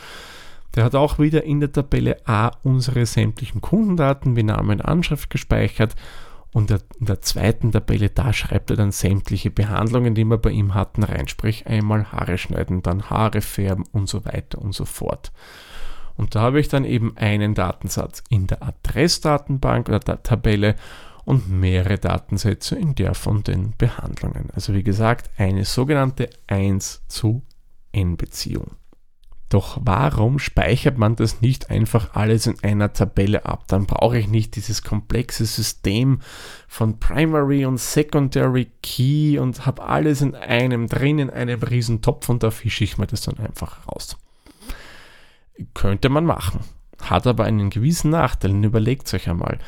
Der 0.75 0.85
hat 0.85 0.95
auch 0.95 1.19
wieder 1.19 1.43
in 1.43 1.59
der 1.59 1.71
Tabelle 1.71 2.17
A 2.25 2.51
unsere 2.63 3.05
sämtlichen 3.05 3.59
Kundendaten 3.59 4.37
wie 4.37 4.43
Name 4.43 4.73
und 4.73 4.81
Anschrift 4.81 5.29
gespeichert 5.29 5.95
und 6.53 6.69
in 6.71 7.05
der 7.05 7.21
zweiten 7.21 7.71
Tabelle, 7.71 8.09
da 8.09 8.33
schreibt 8.33 8.71
er 8.71 8.75
dann 8.75 8.91
sämtliche 8.91 9.51
Behandlungen, 9.51 10.15
die 10.15 10.25
wir 10.25 10.37
bei 10.37 10.51
ihm 10.51 10.73
hatten, 10.73 11.03
rein. 11.03 11.27
Sprich 11.27 11.65
einmal 11.65 12.11
Haare 12.11 12.37
schneiden, 12.37 12.81
dann 12.81 13.09
Haare 13.09 13.41
färben 13.41 13.85
und 13.91 14.09
so 14.09 14.25
weiter 14.25 14.59
und 14.59 14.73
so 14.75 14.83
fort. 14.83 15.31
Und 16.17 16.35
da 16.35 16.41
habe 16.41 16.59
ich 16.59 16.67
dann 16.67 16.83
eben 16.83 17.15
einen 17.15 17.53
Datensatz 17.53 18.21
in 18.29 18.47
der 18.47 18.61
Adressdatenbank 18.63 19.87
oder 19.87 19.99
der 19.99 20.23
Tabelle 20.23 20.75
und 21.23 21.49
mehrere 21.49 21.97
Datensätze 21.97 22.75
in 22.75 22.95
der 22.95 23.13
von 23.13 23.43
den 23.43 23.73
Behandlungen. 23.77 24.49
Also 24.53 24.73
wie 24.73 24.83
gesagt, 24.83 25.29
eine 25.37 25.63
sogenannte 25.63 26.29
1 26.47 27.03
zu 27.07 27.43
N 27.93 28.17
Beziehung. 28.17 28.75
Doch 29.51 29.77
warum 29.83 30.39
speichert 30.39 30.97
man 30.97 31.17
das 31.17 31.41
nicht 31.41 31.69
einfach 31.69 32.15
alles 32.15 32.47
in 32.47 32.55
einer 32.63 32.93
Tabelle 32.93 33.45
ab? 33.45 33.65
Dann 33.67 33.85
brauche 33.85 34.17
ich 34.17 34.29
nicht 34.29 34.55
dieses 34.55 34.81
komplexe 34.81 35.45
System 35.45 36.21
von 36.69 36.99
Primary 36.99 37.65
und 37.65 37.77
Secondary 37.77 38.71
Key 38.81 39.37
und 39.39 39.65
habe 39.65 39.83
alles 39.83 40.21
in 40.21 40.35
einem 40.35 40.87
drin, 40.87 41.19
in 41.19 41.29
einem 41.29 41.61
riesen 41.61 42.01
Topf 42.01 42.29
und 42.29 42.43
da 42.43 42.49
fische 42.49 42.85
ich 42.85 42.97
mir 42.97 43.07
das 43.07 43.23
dann 43.23 43.39
einfach 43.39 43.85
raus. 43.89 44.15
Könnte 45.73 46.07
man 46.07 46.23
machen, 46.23 46.61
hat 47.01 47.27
aber 47.27 47.43
einen 47.43 47.69
gewissen 47.69 48.11
Nachteil. 48.11 48.51
Überlegt 48.63 49.13
euch 49.13 49.29
einmal. 49.29 49.59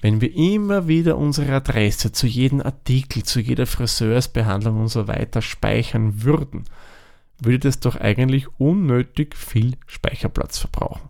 Wenn 0.00 0.20
wir 0.20 0.34
immer 0.34 0.88
wieder 0.88 1.16
unsere 1.16 1.52
Adresse 1.54 2.10
zu 2.10 2.26
jedem 2.26 2.60
Artikel, 2.60 3.22
zu 3.22 3.38
jeder 3.38 3.66
Friseursbehandlung 3.66 4.80
und 4.80 4.88
so 4.88 5.06
weiter 5.06 5.42
speichern 5.42 6.24
würden, 6.24 6.64
würde 7.40 7.68
das 7.68 7.80
doch 7.80 7.96
eigentlich 7.96 8.48
unnötig 8.58 9.36
viel 9.36 9.76
Speicherplatz 9.86 10.58
verbrauchen. 10.58 11.08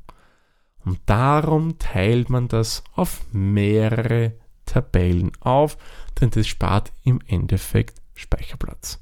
Und 0.84 1.00
darum 1.06 1.78
teilt 1.78 2.30
man 2.30 2.48
das 2.48 2.82
auf 2.94 3.22
mehrere 3.32 4.32
Tabellen 4.66 5.32
auf, 5.40 5.76
denn 6.20 6.30
das 6.30 6.46
spart 6.46 6.92
im 7.04 7.20
Endeffekt 7.26 8.00
Speicherplatz. 8.14 9.00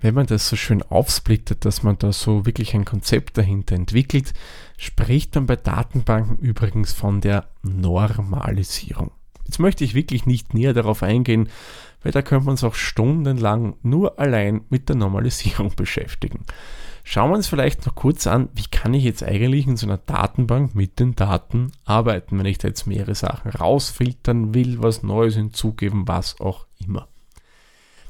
Wenn 0.00 0.14
man 0.14 0.26
das 0.26 0.48
so 0.48 0.56
schön 0.56 0.82
aufsplittet, 0.82 1.64
dass 1.66 1.82
man 1.82 1.98
da 1.98 2.12
so 2.12 2.46
wirklich 2.46 2.74
ein 2.74 2.86
Konzept 2.86 3.36
dahinter 3.36 3.74
entwickelt, 3.74 4.32
spricht 4.78 5.34
man 5.34 5.44
bei 5.46 5.56
Datenbanken 5.56 6.38
übrigens 6.38 6.92
von 6.92 7.20
der 7.20 7.48
Normalisierung. 7.62 9.10
Jetzt 9.44 9.58
möchte 9.58 9.84
ich 9.84 9.94
wirklich 9.94 10.24
nicht 10.26 10.54
näher 10.54 10.72
darauf 10.72 11.02
eingehen, 11.02 11.48
weil 12.02 12.12
da 12.12 12.22
können 12.22 12.44
wir 12.44 12.50
uns 12.50 12.64
auch 12.64 12.74
stundenlang 12.74 13.76
nur 13.82 14.18
allein 14.18 14.62
mit 14.70 14.88
der 14.88 14.96
Normalisierung 14.96 15.72
beschäftigen. 15.76 16.44
Schauen 17.02 17.30
wir 17.30 17.36
uns 17.36 17.48
vielleicht 17.48 17.86
noch 17.86 17.94
kurz 17.94 18.26
an, 18.26 18.50
wie 18.54 18.66
kann 18.70 18.94
ich 18.94 19.04
jetzt 19.04 19.22
eigentlich 19.22 19.66
in 19.66 19.76
so 19.76 19.86
einer 19.86 19.98
Datenbank 19.98 20.74
mit 20.74 21.00
den 21.00 21.16
Daten 21.16 21.72
arbeiten, 21.84 22.38
wenn 22.38 22.46
ich 22.46 22.58
da 22.58 22.68
jetzt 22.68 22.86
mehrere 22.86 23.14
Sachen 23.14 23.50
rausfiltern 23.50 24.54
will, 24.54 24.82
was 24.82 25.02
Neues 25.02 25.34
hinzugeben, 25.34 26.06
was 26.06 26.40
auch 26.40 26.66
immer. 26.78 27.08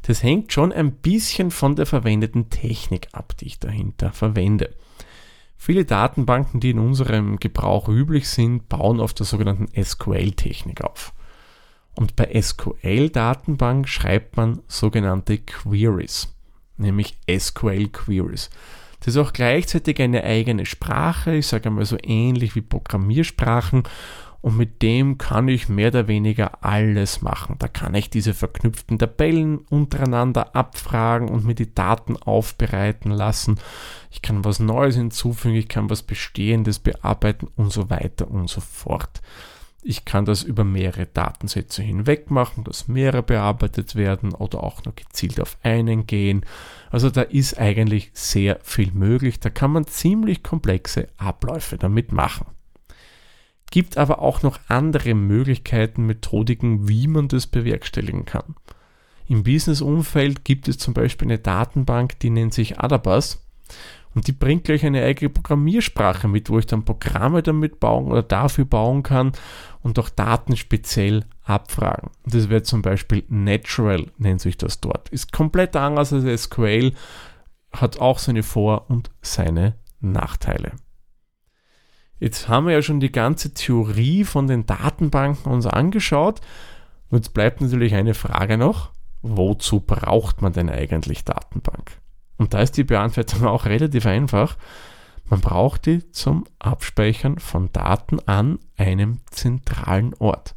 Das 0.02 0.22
hängt 0.22 0.52
schon 0.52 0.72
ein 0.72 0.92
bisschen 0.92 1.50
von 1.50 1.76
der 1.76 1.86
verwendeten 1.86 2.50
Technik 2.50 3.08
ab, 3.12 3.36
die 3.36 3.46
ich 3.46 3.58
dahinter 3.58 4.12
verwende. 4.12 4.74
Viele 5.56 5.84
Datenbanken, 5.84 6.58
die 6.58 6.70
in 6.70 6.78
unserem 6.78 7.38
Gebrauch 7.38 7.88
üblich 7.88 8.28
sind, 8.28 8.68
bauen 8.68 8.98
auf 8.98 9.12
der 9.12 9.26
sogenannten 9.26 9.68
SQL-Technik 9.82 10.82
auf. 10.82 11.12
Und 12.00 12.16
bei 12.16 12.30
SQL-Datenbank 12.40 13.86
schreibt 13.86 14.38
man 14.38 14.62
sogenannte 14.66 15.36
Queries, 15.36 16.34
nämlich 16.78 17.18
SQL-Queries. 17.30 18.48
Das 19.00 19.08
ist 19.08 19.16
auch 19.18 19.34
gleichzeitig 19.34 20.00
eine 20.00 20.24
eigene 20.24 20.64
Sprache, 20.64 21.34
ich 21.34 21.46
sage 21.46 21.68
einmal 21.68 21.84
so 21.84 21.98
ähnlich 22.02 22.54
wie 22.56 22.62
Programmiersprachen 22.62 23.82
und 24.40 24.56
mit 24.56 24.80
dem 24.80 25.18
kann 25.18 25.48
ich 25.48 25.68
mehr 25.68 25.88
oder 25.88 26.08
weniger 26.08 26.64
alles 26.64 27.20
machen. 27.20 27.56
Da 27.58 27.68
kann 27.68 27.94
ich 27.94 28.08
diese 28.08 28.32
verknüpften 28.32 28.98
Tabellen 28.98 29.58
untereinander 29.58 30.56
abfragen 30.56 31.28
und 31.28 31.44
mir 31.44 31.54
die 31.54 31.74
Daten 31.74 32.16
aufbereiten 32.16 33.10
lassen. 33.10 33.60
Ich 34.10 34.22
kann 34.22 34.42
was 34.42 34.58
Neues 34.58 34.96
hinzufügen, 34.96 35.54
ich 35.54 35.68
kann 35.68 35.90
was 35.90 36.02
Bestehendes 36.02 36.78
bearbeiten 36.78 37.48
und 37.56 37.70
so 37.70 37.90
weiter 37.90 38.30
und 38.30 38.48
so 38.48 38.62
fort. 38.62 39.20
Ich 39.82 40.04
kann 40.04 40.26
das 40.26 40.42
über 40.42 40.64
mehrere 40.64 41.06
Datensätze 41.06 41.82
hinweg 41.82 42.30
machen, 42.30 42.64
dass 42.64 42.88
mehrere 42.88 43.22
bearbeitet 43.22 43.94
werden 43.94 44.34
oder 44.34 44.62
auch 44.62 44.84
nur 44.84 44.94
gezielt 44.94 45.40
auf 45.40 45.56
einen 45.62 46.06
gehen. 46.06 46.44
Also 46.90 47.08
da 47.08 47.22
ist 47.22 47.58
eigentlich 47.58 48.10
sehr 48.12 48.58
viel 48.62 48.92
möglich. 48.92 49.40
Da 49.40 49.48
kann 49.48 49.72
man 49.72 49.86
ziemlich 49.86 50.42
komplexe 50.42 51.08
Abläufe 51.16 51.78
damit 51.78 52.12
machen 52.12 52.46
gibt 53.70 53.96
aber 53.96 54.20
auch 54.20 54.42
noch 54.42 54.58
andere 54.68 55.14
Möglichkeiten, 55.14 56.06
Methodiken, 56.06 56.88
wie 56.88 57.06
man 57.06 57.28
das 57.28 57.46
bewerkstelligen 57.46 58.24
kann. 58.24 58.56
Im 59.26 59.44
Business-Umfeld 59.44 60.44
gibt 60.44 60.68
es 60.68 60.78
zum 60.78 60.92
Beispiel 60.92 61.28
eine 61.28 61.38
Datenbank, 61.38 62.18
die 62.18 62.30
nennt 62.30 62.52
sich 62.52 62.80
Adabas 62.80 63.46
und 64.14 64.26
die 64.26 64.32
bringt 64.32 64.64
gleich 64.64 64.84
eine 64.84 65.04
eigene 65.04 65.30
Programmiersprache 65.30 66.26
mit, 66.26 66.50
wo 66.50 66.58
ich 66.58 66.66
dann 66.66 66.84
Programme 66.84 67.42
damit 67.42 67.78
bauen 67.78 68.06
oder 68.06 68.22
dafür 68.22 68.64
bauen 68.64 69.02
kann 69.02 69.32
und 69.82 69.98
auch 69.98 70.08
Daten 70.08 70.56
speziell 70.56 71.24
abfragen. 71.44 72.10
Das 72.26 72.48
wäre 72.48 72.62
zum 72.62 72.82
Beispiel 72.82 73.24
Natural, 73.28 74.06
nennt 74.18 74.40
sich 74.40 74.56
das 74.56 74.80
dort. 74.80 75.08
Ist 75.10 75.32
komplett 75.32 75.76
anders 75.76 76.12
als 76.12 76.44
SQL, 76.44 76.92
hat 77.72 78.00
auch 78.00 78.18
seine 78.18 78.42
Vor- 78.42 78.90
und 78.90 79.10
seine 79.22 79.74
Nachteile. 80.00 80.72
Jetzt 82.18 82.48
haben 82.48 82.66
wir 82.66 82.74
ja 82.74 82.82
schon 82.82 83.00
die 83.00 83.12
ganze 83.12 83.54
Theorie 83.54 84.24
von 84.24 84.46
den 84.46 84.66
Datenbanken 84.66 85.50
uns 85.50 85.66
angeschaut. 85.66 86.40
Jetzt 87.10 87.32
bleibt 87.32 87.60
natürlich 87.60 87.94
eine 87.94 88.14
Frage 88.14 88.58
noch. 88.58 88.90
Wozu 89.22 89.80
braucht 89.80 90.42
man 90.42 90.52
denn 90.52 90.68
eigentlich 90.68 91.24
Datenbank? 91.24 91.99
Und 92.40 92.54
da 92.54 92.62
ist 92.62 92.78
die 92.78 92.84
Beantwortung 92.84 93.44
auch 93.44 93.66
relativ 93.66 94.06
einfach. 94.06 94.56
Man 95.28 95.42
braucht 95.42 95.84
die 95.84 96.10
zum 96.10 96.46
Abspeichern 96.58 97.38
von 97.38 97.70
Daten 97.70 98.18
an 98.20 98.58
einem 98.78 99.20
zentralen 99.30 100.14
Ort. 100.14 100.54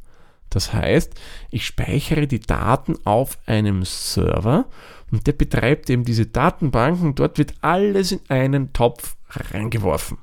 Das 0.49 0.71
heißt, 0.71 1.13
ich 1.51 1.65
speichere 1.65 2.25
die 2.25 2.39
Daten 2.39 2.95
auf 3.03 3.37
einem 3.47 3.83
Server 3.83 4.65
und 5.11 5.27
der 5.27 5.33
betreibt 5.33 5.89
eben 5.89 6.05
diese 6.05 6.25
Datenbanken. 6.25 7.15
Dort 7.15 7.37
wird 7.37 7.55
alles 7.59 8.13
in 8.13 8.21
einen 8.29 8.71
Topf 8.71 9.17
reingeworfen. 9.27 10.19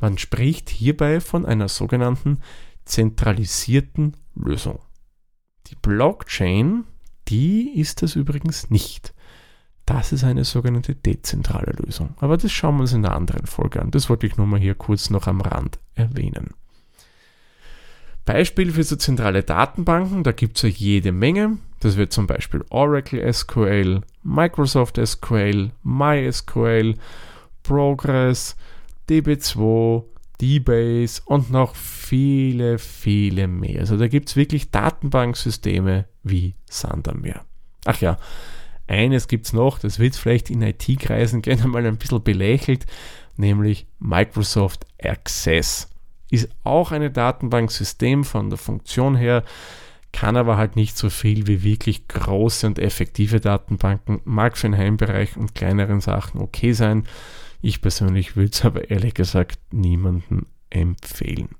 Man 0.00 0.16
spricht 0.16 0.70
hierbei 0.70 1.20
von 1.20 1.44
einer 1.44 1.68
sogenannten 1.68 2.40
zentralisierten 2.86 4.16
Lösung. 4.34 4.78
Die 5.66 5.76
Blockchain, 5.76 6.84
die 7.28 7.78
ist 7.78 8.00
das 8.00 8.16
übrigens 8.16 8.70
nicht. 8.70 9.12
Das 9.86 10.12
ist 10.12 10.24
eine 10.24 10.44
sogenannte 10.44 10.96
dezentrale 10.96 11.72
Lösung. 11.72 12.14
Aber 12.18 12.36
das 12.36 12.50
schauen 12.50 12.76
wir 12.76 12.82
uns 12.82 12.92
in 12.92 13.04
einer 13.04 13.14
anderen 13.14 13.46
Folge 13.46 13.80
an. 13.80 13.92
Das 13.92 14.10
wollte 14.10 14.26
ich 14.26 14.36
nur 14.36 14.46
mal 14.46 14.58
hier 14.58 14.74
kurz 14.74 15.10
noch 15.10 15.28
am 15.28 15.40
Rand 15.40 15.78
erwähnen. 15.94 16.50
Beispiel 18.24 18.72
für 18.72 18.82
so 18.82 18.96
zentrale 18.96 19.44
Datenbanken, 19.44 20.24
da 20.24 20.32
gibt 20.32 20.56
es 20.56 20.62
ja 20.62 20.68
jede 20.68 21.12
Menge. 21.12 21.58
Das 21.78 21.96
wird 21.96 22.12
zum 22.12 22.26
Beispiel 22.26 22.64
Oracle 22.70 23.32
SQL, 23.32 24.00
Microsoft 24.24 24.98
SQL, 25.02 25.70
MySQL, 25.84 26.96
Progress, 27.62 28.56
DB2, 29.08 30.02
DBase 30.40 31.22
und 31.24 31.52
noch 31.52 31.76
viele, 31.76 32.78
viele 32.78 33.46
mehr. 33.46 33.80
Also 33.80 33.96
da 33.96 34.08
gibt 34.08 34.28
es 34.30 34.36
wirklich 34.36 34.72
Datenbanksysteme 34.72 36.06
wie 36.24 36.56
Sandermeer. 36.68 37.44
Ach 37.84 38.00
ja, 38.00 38.18
eines 38.88 39.28
gibt 39.28 39.46
es 39.46 39.52
noch, 39.52 39.78
das 39.78 39.98
wird 39.98 40.16
vielleicht 40.16 40.50
in 40.50 40.62
IT-Kreisen 40.62 41.42
gerne 41.42 41.66
mal 41.66 41.86
ein 41.86 41.96
bisschen 41.96 42.22
belächelt, 42.22 42.86
nämlich 43.36 43.86
Microsoft 43.98 44.86
Access. 45.02 45.88
Ist 46.30 46.48
auch 46.64 46.92
ein 46.92 47.12
Datenbanksystem 47.12 48.24
von 48.24 48.50
der 48.50 48.58
Funktion 48.58 49.16
her, 49.16 49.44
kann 50.12 50.36
aber 50.36 50.56
halt 50.56 50.76
nicht 50.76 50.96
so 50.96 51.10
viel 51.10 51.46
wie 51.46 51.62
wirklich 51.62 52.08
große 52.08 52.66
und 52.66 52.78
effektive 52.78 53.40
Datenbanken, 53.40 54.20
mag 54.24 54.56
für 54.56 54.68
den 54.68 54.78
Heimbereich 54.78 55.36
und 55.36 55.54
kleineren 55.54 56.00
Sachen 56.00 56.40
okay 56.40 56.72
sein. 56.72 57.04
Ich 57.60 57.82
persönlich 57.82 58.36
würde 58.36 58.50
es 58.52 58.64
aber 58.64 58.90
ehrlich 58.90 59.14
gesagt 59.14 59.58
niemandem 59.72 60.46
empfehlen. 60.70 61.50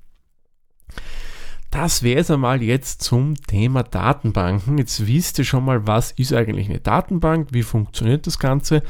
Das 1.71 2.01
wäre 2.01 2.21
es 2.21 2.31
einmal 2.31 2.63
jetzt 2.63 3.03
zum 3.03 3.35
Thema 3.35 3.83
Datenbanken. 3.83 4.77
Jetzt 4.77 5.05
wisst 5.05 5.37
ihr 5.39 5.45
schon 5.45 5.65
mal, 5.65 5.85
was 5.85 6.11
ist 6.11 6.33
eigentlich 6.33 6.69
eine 6.69 6.79
Datenbank, 6.79 7.49
wie 7.51 7.63
funktioniert 7.63 8.25
das 8.25 8.39
Ganze. 8.39 8.83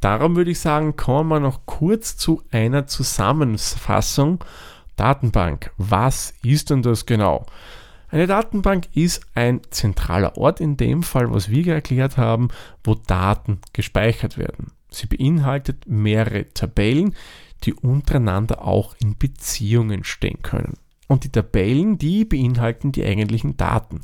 Darum 0.00 0.36
würde 0.36 0.50
ich 0.50 0.60
sagen, 0.60 0.96
kommen 0.96 1.28
wir 1.28 1.40
noch 1.40 1.66
kurz 1.66 2.16
zu 2.16 2.42
einer 2.50 2.86
Zusammenfassung 2.86 4.44
Datenbank. 4.96 5.72
Was 5.78 6.34
ist 6.42 6.70
denn 6.70 6.82
das 6.82 7.06
genau? 7.06 7.46
Eine 8.10 8.26
Datenbank 8.26 8.88
ist 8.94 9.22
ein 9.34 9.60
zentraler 9.70 10.36
Ort 10.36 10.60
in 10.60 10.76
dem 10.76 11.02
Fall, 11.02 11.32
was 11.32 11.48
wir 11.48 11.66
erklärt 11.74 12.16
haben, 12.16 12.48
wo 12.82 12.94
Daten 12.94 13.60
gespeichert 13.72 14.36
werden. 14.36 14.72
Sie 14.90 15.06
beinhaltet 15.06 15.86
mehrere 15.86 16.52
Tabellen, 16.52 17.14
die 17.62 17.72
untereinander 17.72 18.64
auch 18.66 18.96
in 19.00 19.16
Beziehungen 19.16 20.02
stehen 20.02 20.42
können. 20.42 20.76
Und 21.10 21.24
die 21.24 21.32
Tabellen, 21.32 21.98
die 21.98 22.24
beinhalten 22.24 22.92
die 22.92 23.04
eigentlichen 23.04 23.56
Daten, 23.56 24.02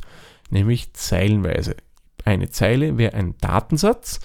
nämlich 0.51 0.93
zeilenweise. 0.95 1.77
Eine 2.25 2.51
Zeile 2.51 2.99
wäre 2.99 3.15
ein 3.15 3.39
Datensatz 3.39 4.19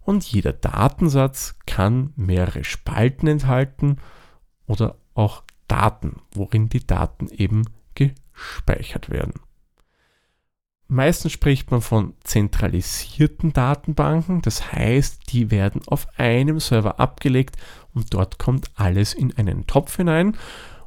und 0.00 0.24
jeder 0.24 0.54
Datensatz 0.54 1.56
kann 1.66 2.14
mehrere 2.16 2.64
Spalten 2.64 3.26
enthalten 3.26 3.98
oder 4.66 4.96
auch 5.12 5.42
Daten, 5.68 6.22
worin 6.32 6.70
die 6.70 6.86
Daten 6.86 7.28
eben 7.28 7.64
gespeichert 7.94 9.10
werden. 9.10 9.34
Meistens 10.88 11.32
spricht 11.32 11.70
man 11.70 11.82
von 11.82 12.14
zentralisierten 12.24 13.52
Datenbanken, 13.52 14.40
das 14.40 14.72
heißt, 14.72 15.30
die 15.34 15.50
werden 15.50 15.82
auf 15.86 16.06
einem 16.16 16.60
Server 16.60 16.98
abgelegt 16.98 17.58
und 17.92 18.14
dort 18.14 18.38
kommt 18.38 18.70
alles 18.74 19.12
in 19.12 19.36
einen 19.36 19.66
Topf 19.66 19.98
hinein 19.98 20.34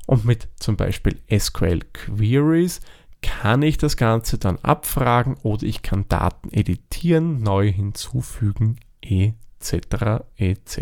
und 0.05 0.25
mit 0.25 0.47
zum 0.59 0.75
Beispiel 0.75 1.19
SQL 1.31 1.79
Queries 1.93 2.81
kann 3.21 3.61
ich 3.63 3.77
das 3.77 3.97
Ganze 3.97 4.37
dann 4.37 4.59
abfragen 4.59 5.35
oder 5.41 5.63
ich 5.63 5.81
kann 5.81 6.07
Daten 6.07 6.51
editieren, 6.51 7.41
neu 7.41 7.71
hinzufügen 7.71 8.77
etc. 9.01 10.23
etc. 10.37 10.79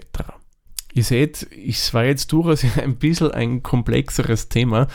Ihr 0.93 1.03
seht, 1.03 1.47
es 1.51 1.93
war 1.93 2.05
jetzt 2.05 2.31
durchaus 2.31 2.63
ein 2.77 2.97
bisschen 2.97 3.31
ein 3.31 3.63
komplexeres 3.63 4.49
Thema, 4.49 4.87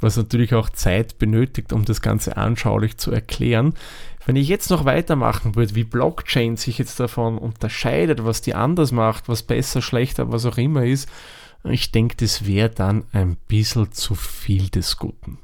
was 0.00 0.16
natürlich 0.16 0.54
auch 0.54 0.68
Zeit 0.68 1.18
benötigt, 1.18 1.72
um 1.72 1.84
das 1.84 2.02
Ganze 2.02 2.36
anschaulich 2.36 2.98
zu 2.98 3.12
erklären. 3.12 3.74
Wenn 4.26 4.36
ich 4.36 4.48
jetzt 4.48 4.70
noch 4.70 4.84
weitermachen 4.84 5.54
würde, 5.54 5.74
wie 5.74 5.84
Blockchain 5.84 6.56
sich 6.56 6.78
jetzt 6.78 7.00
davon 7.00 7.38
unterscheidet, 7.38 8.24
was 8.24 8.42
die 8.42 8.54
anders 8.54 8.92
macht, 8.92 9.28
was 9.28 9.44
besser, 9.44 9.80
schlechter, 9.80 10.32
was 10.32 10.44
auch 10.44 10.58
immer 10.58 10.84
ist, 10.84 11.08
ich 11.70 11.92
denke, 11.92 12.16
das 12.16 12.46
wäre 12.46 12.70
dann 12.70 13.04
ein 13.12 13.36
bisschen 13.48 13.92
zu 13.92 14.14
viel 14.14 14.68
des 14.68 14.96
Guten. 14.96 15.38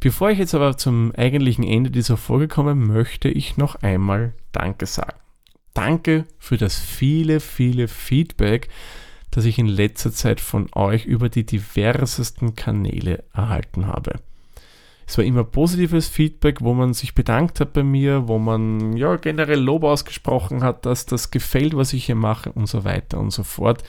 Bevor 0.00 0.30
ich 0.30 0.38
jetzt 0.38 0.54
aber 0.54 0.76
zum 0.76 1.12
eigentlichen 1.16 1.64
Ende 1.64 1.90
dieser 1.90 2.16
Folge 2.16 2.46
komme, 2.46 2.74
möchte 2.74 3.28
ich 3.28 3.56
noch 3.56 3.76
einmal 3.76 4.32
Danke 4.52 4.86
sagen. 4.86 5.18
Danke 5.74 6.24
für 6.38 6.56
das 6.56 6.78
viele, 6.78 7.40
viele 7.40 7.88
Feedback, 7.88 8.68
das 9.30 9.44
ich 9.44 9.58
in 9.58 9.66
letzter 9.66 10.12
Zeit 10.12 10.40
von 10.40 10.68
euch 10.72 11.04
über 11.04 11.28
die 11.28 11.44
diversesten 11.44 12.54
Kanäle 12.54 13.24
erhalten 13.32 13.86
habe. 13.86 14.20
Es 15.06 15.16
war 15.16 15.24
immer 15.24 15.42
positives 15.42 16.06
Feedback, 16.06 16.60
wo 16.60 16.74
man 16.74 16.92
sich 16.92 17.14
bedankt 17.14 17.60
hat 17.60 17.72
bei 17.72 17.82
mir, 17.82 18.28
wo 18.28 18.38
man 18.38 18.96
ja 18.96 19.16
generell 19.16 19.58
Lob 19.58 19.82
ausgesprochen 19.84 20.62
hat, 20.62 20.84
dass 20.84 21.06
das 21.06 21.30
gefällt, 21.30 21.74
was 21.74 21.94
ich 21.94 22.04
hier 22.04 22.14
mache 22.14 22.52
und 22.52 22.66
so 22.66 22.84
weiter 22.84 23.18
und 23.18 23.30
so 23.30 23.42
fort. 23.42 23.82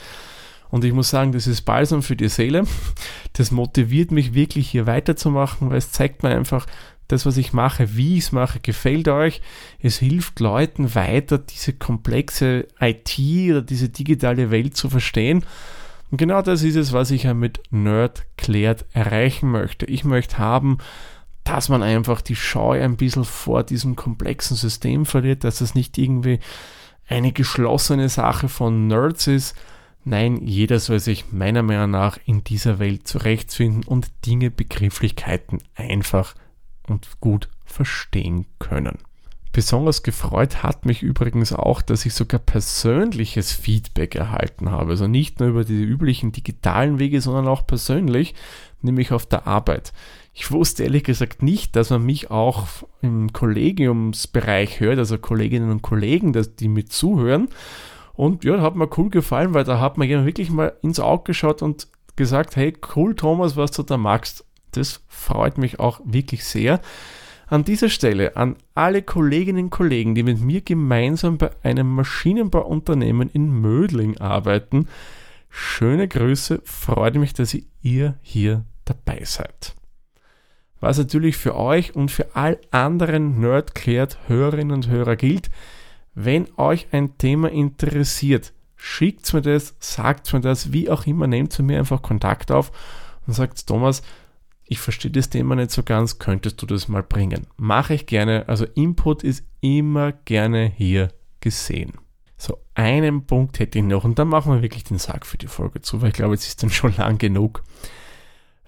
Und 0.70 0.86
ich 0.86 0.94
muss 0.94 1.10
sagen, 1.10 1.32
das 1.32 1.48
ist 1.48 1.62
balsam 1.62 2.04
für 2.04 2.16
die 2.16 2.30
Seele. 2.30 2.66
Das 3.34 3.52
motiviert 3.52 4.12
mich 4.12 4.34
wirklich 4.34 4.70
hier 4.70 4.86
weiterzumachen, 4.86 5.70
weil 5.70 5.78
es 5.78 5.92
zeigt 5.92 6.24
mir 6.24 6.30
einfach, 6.30 6.66
das, 7.10 7.26
was 7.26 7.38
ich 7.38 7.54
mache, 7.54 7.96
wie 7.96 8.18
ich 8.18 8.26
es 8.26 8.32
mache, 8.32 8.60
gefällt 8.60 9.08
euch. 9.08 9.42
Es 9.82 9.98
hilft 9.98 10.40
Leuten 10.40 10.94
weiter, 10.94 11.40
diese 11.40 11.74
komplexe 11.74 12.68
IT 12.80 13.20
oder 13.50 13.64
diese 13.64 13.90
digitale 13.90 14.52
Welt 14.52 14.78
zu 14.78 14.90
verstehen. 14.90 15.44
Und 16.12 16.18
genau 16.20 16.42
das 16.44 16.64
ist 16.64 16.76
es, 16.76 16.94
was 16.94 17.12
ich 17.12 17.24
ja 17.24 17.34
mit 17.34 17.62
Nerd 17.72 18.26
klärt 18.38 18.86
erreichen 18.94 19.50
möchte. 19.50 19.88
Ich 19.88 20.04
möchte 20.04 20.38
haben, 20.38 20.78
dass 21.44 21.68
man 21.68 21.82
einfach 21.82 22.22
die 22.22 22.36
Scheu 22.36 22.82
ein 22.82 22.96
bisschen 22.96 23.26
vor 23.26 23.64
diesem 23.64 23.96
komplexen 23.96 24.56
System 24.56 25.08
verliert, 25.08 25.44
dass 25.44 25.62
es 25.62 25.74
nicht 25.74 25.98
irgendwie 25.98 26.40
eine 27.08 27.32
geschlossene 27.32 28.08
Sache 28.08 28.50
von 28.50 28.86
Nerds 28.86 29.26
ist. 29.26 29.56
Nein, 30.06 30.46
jeder 30.46 30.80
soll 30.80 31.00
sich 31.00 31.32
meiner 31.32 31.62
Meinung 31.62 31.92
nach 31.92 32.18
in 32.26 32.44
dieser 32.44 32.80
Welt 32.80 33.08
zurechtfinden 33.08 33.84
und 33.84 34.08
Dinge, 34.26 34.50
Begrifflichkeiten 34.50 35.60
einfach 35.76 36.36
und 36.88 37.20
gut 37.20 37.50
verstehen 37.66 38.46
können. 38.60 38.98
Besonders 39.52 40.04
gefreut 40.04 40.62
hat 40.62 40.86
mich 40.86 41.02
übrigens 41.02 41.54
auch, 41.54 41.82
dass 41.82 42.06
ich 42.06 42.14
sogar 42.14 42.40
persönliches 42.40 43.52
Feedback 43.52 44.16
erhalten 44.16 44.70
habe. 44.70 44.92
Also 44.92 45.08
nicht 45.08 45.40
nur 45.40 45.50
über 45.50 45.64
die 45.64 45.84
üblichen 45.84 46.32
digitalen 46.32 47.00
Wege, 47.00 47.20
sondern 47.20 47.48
auch 47.48 47.66
persönlich, 47.66 48.36
nämlich 48.82 49.12
auf 49.12 49.26
der 49.26 49.48
Arbeit. 49.48 49.92
Ich 50.34 50.52
wusste 50.52 50.84
ehrlich 50.84 51.04
gesagt 51.04 51.42
nicht, 51.42 51.76
dass 51.76 51.90
man 51.90 52.06
mich 52.06 52.30
auch 52.30 52.68
im 53.02 53.34
Kollegiumsbereich 53.34 54.80
hört, 54.80 55.00
also 55.00 55.18
Kolleginnen 55.18 55.72
und 55.72 55.82
Kollegen, 55.82 56.32
die 56.60 56.68
mit 56.68 56.94
zuhören. 56.94 57.50
Und 58.20 58.44
ja, 58.44 58.60
hat 58.60 58.76
mir 58.76 58.90
cool 58.98 59.10
gefallen, 59.10 59.54
weil 59.54 59.64
da 59.64 59.80
hat 59.80 59.98
man 59.98 60.10
wirklich 60.10 60.50
mal 60.50 60.74
ins 60.82 61.00
Auge 61.00 61.24
geschaut 61.28 61.62
und 61.62 61.88
gesagt, 62.18 62.58
hey, 62.58 62.74
cool 62.94 63.16
Thomas, 63.16 63.56
was 63.56 63.72
du 63.72 63.82
da 63.82 63.96
magst. 63.96 64.44
Das 64.72 65.06
freut 65.08 65.58
mich 65.58 65.80
auch 65.80 66.02
wirklich 66.04 66.44
sehr. 66.44 66.82
An 67.48 67.64
dieser 67.64 67.88
Stelle 67.88 68.36
an 68.36 68.58
alle 68.76 69.04
Kolleginnen 69.04 69.64
und 69.64 69.70
Kollegen, 69.70 70.16
die 70.16 70.24
mit 70.24 70.42
mir 70.42 70.60
gemeinsam 70.60 71.38
bei 71.38 71.52
einem 71.64 71.88
Maschinenbauunternehmen 71.96 73.30
in 73.30 73.62
Mödling 73.62 74.18
arbeiten, 74.18 74.90
schöne 75.50 76.10
Grüße, 76.10 76.60
freut 76.66 77.16
mich, 77.16 77.34
dass 77.34 77.56
ihr 77.82 78.16
hier 78.22 78.66
dabei 78.84 79.24
seid. 79.24 79.76
Was 80.82 80.98
natürlich 80.98 81.38
für 81.38 81.56
euch 81.56 81.96
und 81.96 82.12
für 82.12 82.36
all 82.36 82.60
anderen 82.72 83.40
Nerdklärt 83.40 84.18
Hörerinnen 84.28 84.74
und 84.74 84.90
Hörer 84.90 85.16
gilt, 85.16 85.50
wenn 86.22 86.48
euch 86.58 86.88
ein 86.92 87.18
Thema 87.18 87.50
interessiert, 87.50 88.52
schickt 88.76 89.34
mir 89.34 89.42
das, 89.42 89.76
sagt 89.80 90.34
mir 90.34 90.42
das, 90.42 90.74
wie 90.74 90.90
auch 90.90 91.06
immer, 91.08 91.28
nehmt 91.28 91.54
zu 91.54 91.64
mir 91.64 91.80
einfach 91.80 92.02
Kontakt 92.02 92.52
auf 92.52 92.74
und 93.26 93.34
sagt, 93.34 93.66
Thomas, 93.66 94.02
ich 94.66 94.80
verstehe 94.80 95.12
das 95.12 95.30
Thema 95.30 95.56
nicht 95.56 95.72
so 95.72 95.82
ganz, 95.82 96.20
könntest 96.20 96.62
du 96.62 96.66
das 96.66 96.90
mal 96.90 97.04
bringen? 97.04 97.48
Mache 97.56 97.94
ich 97.94 98.06
gerne, 98.06 98.50
also 98.50 98.66
Input 98.66 99.24
ist 99.24 99.46
immer 99.62 100.12
gerne 100.12 100.66
hier 100.76 101.08
gesehen. 101.40 101.94
So, 102.38 102.58
einen 102.76 103.26
Punkt 103.26 103.60
hätte 103.60 103.80
ich 103.80 103.86
noch 103.86 104.04
und 104.04 104.20
dann 104.20 104.28
machen 104.28 104.54
wir 104.54 104.62
wirklich 104.62 104.84
den 104.84 104.98
Sack 104.98 105.26
für 105.26 105.38
die 105.38 105.48
Folge 105.48 105.82
zu, 105.82 106.02
weil 106.02 106.10
ich 106.10 106.16
glaube, 106.16 106.34
jetzt 106.34 106.48
ist 106.48 106.62
dann 106.62 106.70
schon 106.70 106.96
lang 106.98 107.18
genug. 107.18 107.64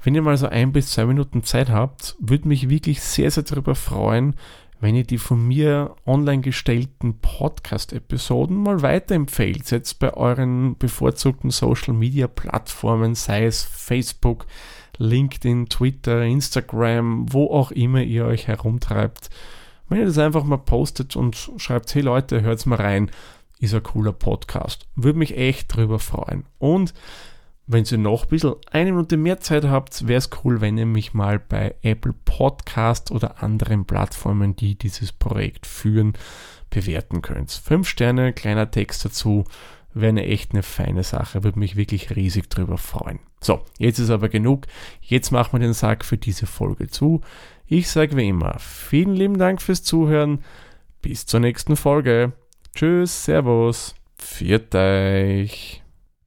Wenn 0.04 0.16
ihr 0.16 0.22
mal 0.22 0.38
so 0.38 0.48
ein 0.48 0.72
bis 0.72 0.92
zwei 0.92 1.06
Minuten 1.06 1.44
Zeit 1.44 1.70
habt, 1.70 2.16
würde 2.20 2.48
mich 2.48 2.70
wirklich 2.70 3.02
sehr, 3.02 3.30
sehr 3.30 3.44
darüber 3.44 3.76
freuen, 3.76 4.36
wenn 4.82 4.96
ihr 4.96 5.04
die 5.04 5.20
von 5.20 5.48
mir 5.48 5.96
online 6.08 6.42
gestellten 6.42 7.20
Podcast-Episoden 7.20 8.58
mal 8.58 8.82
weiterempfehlt. 8.82 9.70
Jetzt 9.70 10.00
bei 10.00 10.14
euren 10.16 10.76
bevorzugten 10.76 11.52
Social-Media-Plattformen, 11.52 13.14
sei 13.14 13.46
es 13.46 13.62
Facebook, 13.62 14.48
LinkedIn, 14.98 15.70
Twitter, 15.70 16.24
Instagram, 16.24 17.32
wo 17.32 17.52
auch 17.52 17.72
immer 17.72 18.02
ihr 18.02 18.26
euch 18.26 18.48
herumtreibt. 18.48 19.30
Wenn 19.88 20.00
ihr 20.00 20.06
das 20.06 20.18
einfach 20.18 20.44
mal 20.44 20.58
postet 20.58 21.16
und 21.16 21.36
schreibt, 21.58 21.94
hey 21.94 22.02
Leute, 22.02 22.42
hört's 22.42 22.66
mal 22.66 22.78
rein, 22.78 23.12
ist 23.60 23.76
ein 23.76 23.84
cooler 23.84 24.14
Podcast. 24.14 24.88
Würde 24.96 25.20
mich 25.20 25.38
echt 25.38 25.76
drüber 25.76 26.00
freuen. 26.00 26.46
Und 26.58 26.96
wenn 27.72 27.86
ihr 27.86 27.98
noch 27.98 28.24
ein 28.24 28.30
bisschen 28.30 28.56
eine 28.72 28.92
Minute 28.92 29.18
mehr 29.18 29.40
Zeit 29.40 29.66
habt, 29.66 30.08
wäre 30.08 30.18
es 30.18 30.30
cool, 30.44 30.62
wenn 30.62 30.78
ihr 30.78 30.86
mich 30.86 31.14
mal 31.14 31.40
bei 31.40 31.76
Apple 31.82 32.14
Podcast 32.26 33.12
oder 33.12 33.42
anderen 33.42 33.86
Plattformen, 33.86 34.56
die 34.56 34.76
dieses 34.76 35.12
Projekt 35.12 35.66
führen, 35.66 36.14
bewerten 36.70 37.22
könnt. 37.22 37.52
Fünf 37.52 37.88
Sterne, 37.88 38.34
kleiner 38.34 38.72
Text 38.72 39.06
dazu, 39.06 39.46
wäre 39.94 40.10
eine 40.10 40.26
echt 40.26 40.54
eine 40.54 40.64
feine 40.64 41.04
Sache, 41.04 41.44
würde 41.44 41.60
mich 41.60 41.76
wirklich 41.76 42.16
riesig 42.16 42.50
drüber 42.50 42.78
freuen. 42.78 43.20
So, 43.42 43.62
jetzt 43.78 44.00
ist 44.00 44.10
aber 44.10 44.30
genug. 44.30 44.68
Jetzt 45.02 45.32
machen 45.32 45.54
wir 45.54 45.60
den 45.60 45.74
Sack 45.74 46.06
für 46.06 46.18
diese 46.18 46.46
Folge 46.46 46.88
zu. 46.88 47.22
Ich 47.68 47.90
sage 47.90 48.16
wie 48.18 48.28
immer, 48.28 48.58
vielen 48.60 49.16
lieben 49.16 49.38
Dank 49.38 49.62
fürs 49.62 49.84
Zuhören. 49.84 50.44
Bis 51.02 51.26
zur 51.26 51.40
nächsten 51.40 51.76
Folge. 51.76 52.34
Tschüss, 52.76 53.26
Servus, 53.26 53.96
viert 54.18 54.76
euch. 54.76 55.81